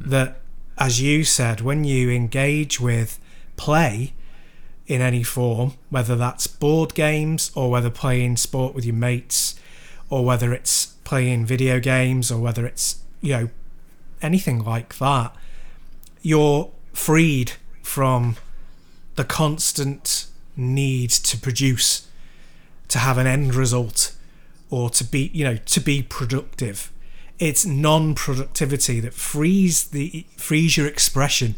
[0.00, 0.40] That,
[0.78, 3.18] as you said, when you engage with
[3.56, 4.14] play
[4.86, 9.54] in any form, whether that's board games or whether playing sport with your mates
[10.08, 13.50] or whether it's playing video games or whether it's, you know,
[14.22, 15.34] anything like that,
[16.22, 18.36] you're freed from
[19.16, 20.26] the constant
[20.58, 22.08] need to produce,
[22.88, 24.14] to have an end result,
[24.70, 26.92] or to be, you know, to be productive.
[27.38, 31.54] It's non-productivity that frees the frees your expression,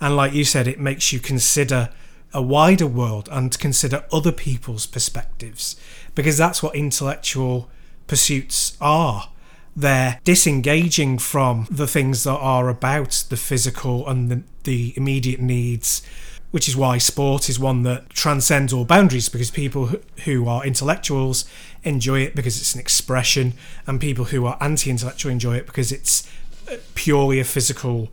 [0.00, 1.90] and like you said, it makes you consider
[2.32, 5.76] a wider world and consider other people's perspectives
[6.14, 7.68] because that's what intellectual
[8.06, 9.30] pursuits are.
[9.76, 16.02] They're disengaging from the things that are about the physical and the, the immediate needs,
[16.50, 19.86] which is why sport is one that transcends all boundaries because people
[20.24, 21.44] who- are intellectuals
[21.84, 23.54] enjoy it because it's an expression,
[23.86, 26.28] and people who are anti intellectual enjoy it because it's
[26.70, 28.10] uh, purely a physical,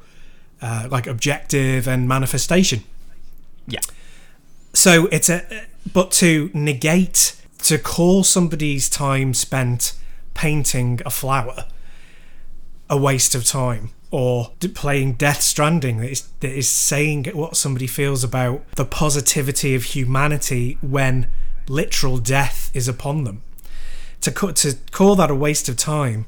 [0.62, 2.84] uh, like objective and manifestation.
[3.68, 3.82] Yeah.
[4.74, 9.94] So it's a but to negate to call somebody's time spent
[10.34, 11.66] painting a flower
[12.90, 17.88] a waste of time or playing Death Stranding that is, that is saying what somebody
[17.88, 21.28] feels about the positivity of humanity when
[21.68, 23.42] literal death is upon them.
[24.22, 26.26] To, co- to call that a waste of time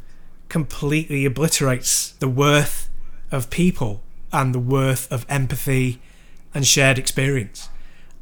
[0.50, 2.90] completely obliterates the worth
[3.32, 6.02] of people and the worth of empathy
[6.54, 7.70] and shared experience.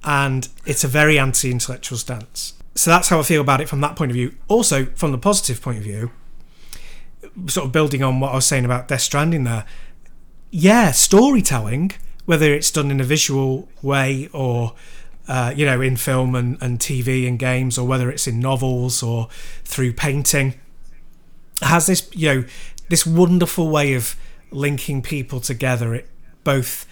[0.04, 2.54] And it's a very anti intellectual stance.
[2.76, 4.36] So that's how I feel about it from that point of view.
[4.48, 6.12] Also, from the positive point of view,
[7.48, 9.66] sort of building on what I was saying about Death Stranding there,
[10.52, 11.92] yeah, storytelling,
[12.26, 14.74] whether it's done in a visual way or
[15.28, 19.04] uh, you know in film and, and TV and games, or whether it's in novels
[19.04, 19.28] or
[19.64, 20.56] through painting,
[21.62, 22.46] has this you know
[22.90, 24.16] this wonderful way of
[24.52, 25.94] linking people together.
[25.94, 26.10] It
[26.44, 26.86] both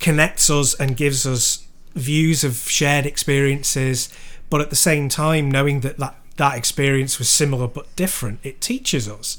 [0.00, 4.08] connects us and gives us views of shared experiences,
[4.50, 8.60] but at the same time, knowing that that, that experience was similar but different, it
[8.60, 9.38] teaches us.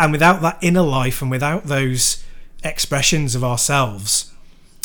[0.00, 2.24] And without that inner life and without those
[2.64, 4.32] expressions of ourselves,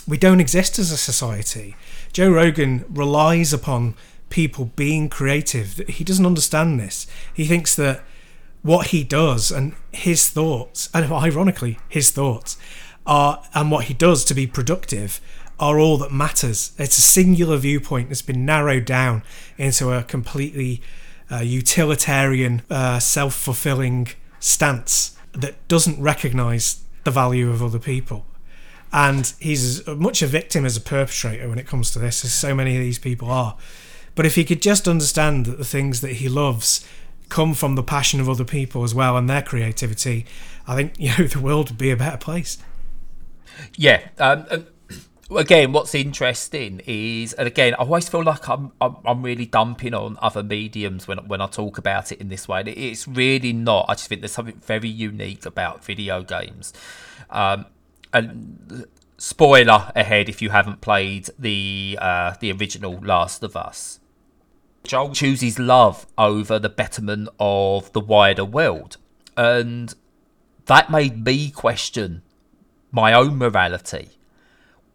[0.06, 1.78] we don't exist as a society.
[2.12, 3.96] Joe Rogan relies upon
[4.30, 5.78] people being creative.
[5.88, 7.08] He doesn't understand this.
[7.34, 8.04] He thinks that
[8.62, 12.58] what he does and his thoughts, and ironically, his thoughts,
[13.06, 15.22] are and what he does to be productive
[15.58, 16.74] are all that matters.
[16.78, 19.24] It's a singular viewpoint that's been narrowed down
[19.58, 20.82] into a completely
[21.32, 24.10] uh, utilitarian, uh, self fulfilling
[24.46, 28.26] stance that doesn't recognize the value of other people.
[28.94, 32.34] And he's as much a victim as a perpetrator when it comes to this, as
[32.34, 33.58] so many of these people are.
[34.14, 36.88] But if he could just understand that the things that he loves
[37.28, 40.26] come from the passion of other people as well and their creativity,
[40.68, 42.58] I think you know the world would be a better place.
[43.76, 44.68] Yeah, um,
[45.32, 49.94] again, what's interesting is, and again, I always feel like I'm, I'm I'm really dumping
[49.94, 52.62] on other mediums when when I talk about it in this way.
[52.62, 53.86] It's really not.
[53.90, 56.74] I just think there's something very unique about video games.
[57.30, 57.66] Um,
[58.14, 58.86] and
[59.18, 64.00] spoiler ahead if you haven't played the uh, the original Last of Us.
[64.84, 68.98] Joel chooses love over the betterment of the wider world,
[69.36, 69.96] and
[70.68, 72.22] that made me question
[72.92, 74.12] my own morality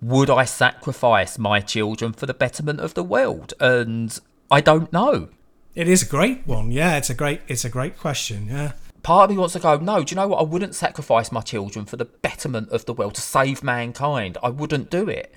[0.03, 3.55] would I sacrifice my children for the betterment of the world?
[3.61, 4.19] And
[4.51, 5.29] I don't know.
[5.75, 6.71] It is a great one.
[6.71, 8.49] Yeah, it's a great it's a great question.
[8.49, 8.73] Yeah.
[9.03, 10.41] Part of me wants to go, no, do you know what?
[10.41, 14.37] I wouldn't sacrifice my children for the betterment of the world to save mankind.
[14.43, 15.35] I wouldn't do it.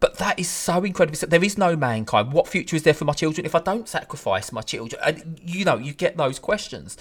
[0.00, 1.18] But that is so incredible.
[1.28, 2.32] There is no mankind.
[2.32, 5.02] What future is there for my children if I don't sacrifice my children?
[5.04, 6.96] And you know, you get those questions.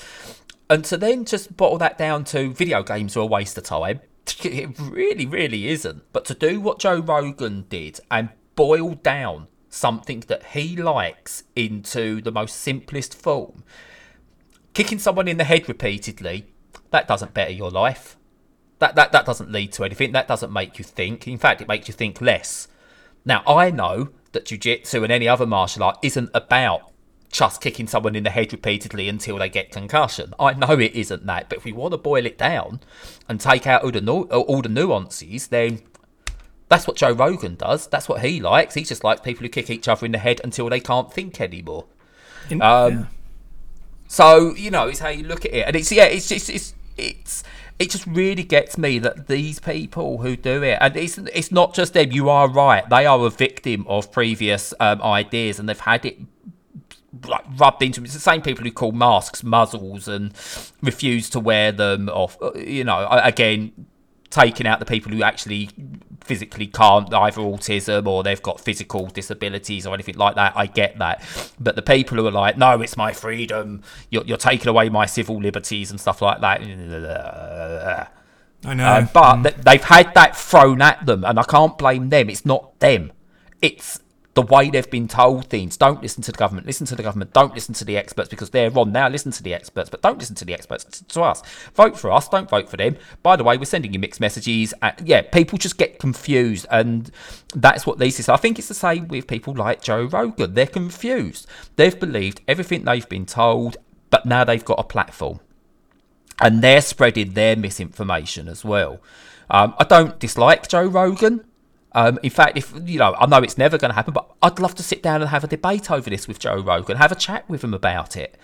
[0.70, 4.02] And to then just bottle that down to video games are a waste of time
[4.46, 6.04] it really, really isn't.
[6.14, 12.22] But to do what Joe Rogan did and boil down something that he likes into
[12.22, 13.64] the most simplest form,
[14.74, 16.48] kicking someone in the head repeatedly,
[16.92, 18.18] that doesn't better your life.
[18.80, 20.12] That, that, that doesn't lead to anything.
[20.12, 21.28] That doesn't make you think.
[21.28, 22.68] In fact, it makes you think less.
[23.26, 26.92] Now, I know that jiu jitsu and any other martial art isn't about
[27.32, 30.34] just kicking someone in the head repeatedly until they get concussion.
[30.40, 32.80] I know it isn't that, but if we want to boil it down
[33.28, 35.82] and take out all the, nu- all the nuances, then
[36.70, 37.88] that's what Joe Rogan does.
[37.88, 38.74] That's what he likes.
[38.74, 41.40] He just likes people who kick each other in the head until they can't think
[41.40, 41.86] anymore.
[42.50, 43.06] In, um, yeah.
[44.08, 46.74] So you know, it's how you look at it, and it's yeah, it's just it's
[46.98, 47.44] it's
[47.80, 51.74] it just really gets me that these people who do it, and it's it's not
[51.74, 52.12] just them.
[52.12, 56.20] You are right; they are a victim of previous um, ideas, and they've had it
[57.28, 60.34] like rubbed into It's the same people who call masks muzzles and
[60.82, 62.38] refuse to wear them off.
[62.42, 63.88] Uh, you know, again,
[64.30, 65.70] taking out the people who actually
[66.22, 70.54] physically can't either autism or they've got physical disabilities or anything like that.
[70.56, 71.24] I get that.
[71.60, 73.82] But the people who are like no it's my freedom.
[74.10, 76.62] You're, you're taking away my civil liberties and stuff like that.
[78.66, 78.92] I know.
[78.92, 79.64] Um, but mm.
[79.64, 82.30] they've had that thrown at them and i can't blame them.
[82.30, 83.12] It's not them.
[83.62, 84.00] It's
[84.38, 85.78] the way they've been told things.
[85.78, 86.68] Don't listen to the government.
[86.68, 87.34] Listen to the government.
[87.34, 88.92] Don't listen to the experts because they're wrong.
[88.92, 91.02] Now listen to the experts, but don't listen to the experts.
[91.02, 91.42] To us,
[91.74, 92.30] vote for us.
[92.30, 92.98] Don't vote for them.
[93.24, 94.76] By the way, we're sending you mixed messages.
[94.80, 97.10] Uh, yeah, people just get confused, and
[97.56, 98.30] that's what these is.
[98.30, 100.54] I think it's the same with people like Joe Rogan.
[100.54, 101.48] They're confused.
[101.76, 103.78] They've believed everything they've been told,
[104.12, 105.40] but now they've got a platform,
[106.40, 109.00] and they're spreading their misinformation as well.
[109.50, 111.44] Um, I don't dislike Joe Rogan.
[111.94, 114.60] Um, in fact, if you know, I know it's never going to happen, but I'd
[114.60, 117.16] love to sit down and have a debate over this with Joe Rogan, have a
[117.16, 118.38] chat with him about it,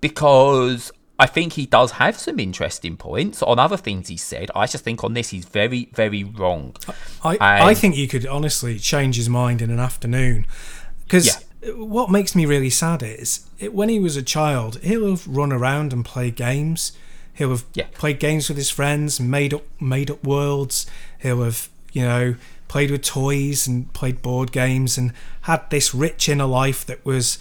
[0.00, 4.50] because I think he does have some interesting points on other things he said.
[4.54, 6.76] I just think on this he's very, very wrong.
[7.22, 10.46] I, I think you could honestly change his mind in an afternoon,
[11.04, 11.26] because.
[11.26, 11.34] Yeah.
[11.76, 15.52] What makes me really sad is it, when he was a child, he'll have run
[15.52, 16.92] around and played games.
[17.34, 17.84] He'll have yeah.
[17.92, 20.86] played games with his friends, made up made up worlds.
[21.18, 22.36] He'll have you know
[22.70, 27.36] played with toys and played board games and had this rich inner life that was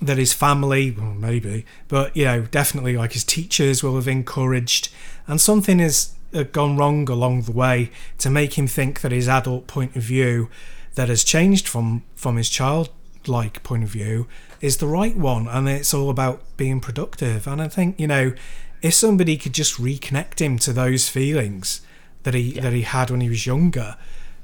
[0.00, 4.88] that his family well maybe but you know definitely like his teachers will have encouraged
[5.26, 9.28] and something has uh, gone wrong along the way to make him think that his
[9.28, 10.48] adult point of view
[10.94, 14.26] that has changed from from his childlike point of view
[14.62, 18.32] is the right one and it's all about being productive and i think you know
[18.80, 21.82] if somebody could just reconnect him to those feelings
[22.22, 22.62] that he yeah.
[22.62, 23.98] that he had when he was younger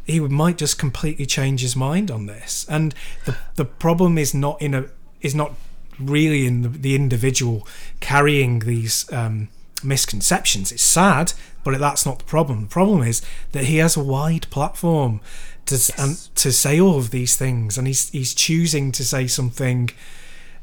[0.09, 2.67] he might just completely change his mind on this.
[2.69, 2.95] And
[3.27, 4.87] the the problem is not in a
[5.21, 5.53] is not
[6.01, 7.67] really in the, the individual
[8.01, 9.49] carrying these um,
[9.83, 10.73] misconceptions.
[10.73, 11.33] It's sad,
[11.63, 12.63] but that's not the problem.
[12.63, 13.21] The problem is
[13.53, 15.21] that he has a wide platform
[15.67, 15.91] to yes.
[15.99, 19.91] and to say all of these things, and he's he's choosing to say something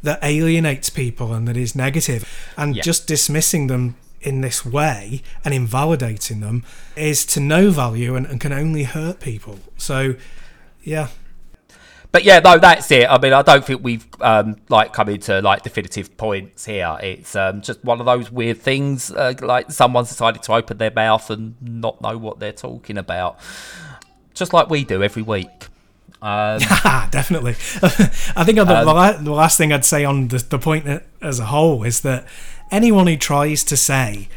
[0.02, 2.28] that alienates people and that is negative,
[2.58, 2.82] and yeah.
[2.82, 6.64] just dismissing them in this way and invalidating them
[6.96, 9.60] is to no value and, and can only hurt people.
[9.78, 10.16] So,
[10.84, 11.10] yeah.
[12.12, 13.10] But yeah, no, that's it.
[13.10, 16.98] I mean, I don't think we've um, like come into like definitive points here.
[17.02, 19.12] It's um, just one of those weird things.
[19.12, 23.38] Uh, like someone's decided to open their mouth and not know what they're talking about,
[24.34, 25.68] just like we do every week.
[26.22, 26.60] Um,
[27.12, 27.52] Definitely.
[28.32, 31.46] I think the, um, the, last thing I'd say on the, the point as a
[31.46, 32.26] whole is that
[32.76, 34.28] anyone who tries to say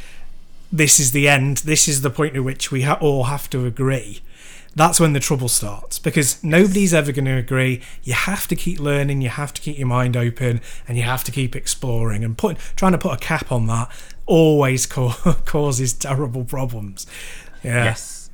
[0.71, 3.67] this is the end, this is the point at which we ha- all have to
[3.67, 4.21] agree,
[4.77, 7.81] that's when the trouble starts because nobody's ever going to agree.
[8.05, 11.25] You have to keep learning, you have to keep your mind open, and you have
[11.25, 12.23] to keep exploring.
[12.23, 13.91] And put, trying to put a cap on that
[14.27, 17.07] always ca- causes terrible problems.
[17.65, 17.85] Yeah.
[17.87, 18.31] Yes.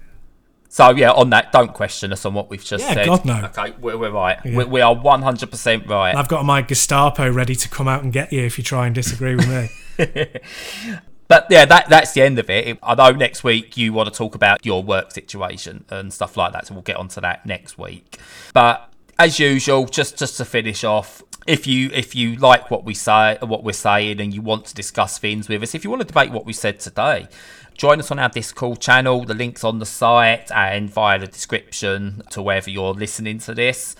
[0.68, 3.06] So yeah, on that, don't question us on what we've just Yeah, said.
[3.06, 3.44] God, no.
[3.44, 4.44] Okay, we're, we're right.
[4.44, 6.16] We, we are one hundred percent right.
[6.16, 8.94] I've got my Gestapo ready to come out and get you if you try and
[8.94, 9.68] disagree with me.
[11.26, 12.78] But yeah, that that's the end of it.
[12.82, 16.52] I know next week you want to talk about your work situation and stuff like
[16.52, 18.18] that, so we'll get onto that next week.
[18.52, 22.94] But as usual, just just to finish off, if you if you like what we
[22.94, 26.02] say, what we're saying, and you want to discuss things with us, if you want
[26.02, 27.26] to debate what we said today,
[27.74, 29.24] join us on our Discord channel.
[29.24, 33.96] The link's on the site and via the description to wherever you're listening to this.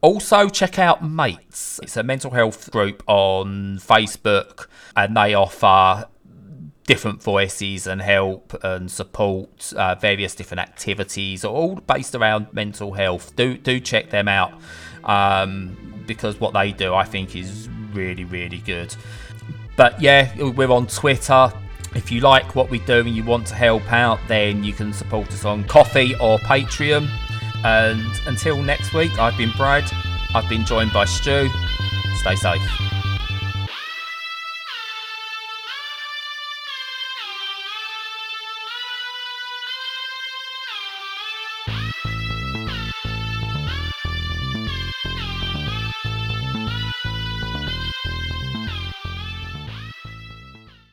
[0.00, 1.80] Also, check out Mates.
[1.82, 6.06] It's a mental health group on Facebook, and they offer
[6.86, 13.34] different voices and help and support, uh, various different activities, all based around mental health.
[13.36, 14.52] Do do check them out
[15.04, 15.76] um,
[16.06, 18.94] because what they do, I think, is really really good.
[19.76, 21.52] But yeah, we're on Twitter.
[21.94, 24.92] If you like what we do and you want to help out, then you can
[24.92, 27.08] support us on Ko-fi or Patreon.
[27.66, 29.90] And until next week, I've been Brad.
[30.36, 31.50] I've been joined by Stu.
[32.20, 32.95] Stay safe.